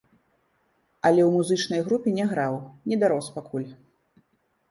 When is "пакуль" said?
3.35-3.67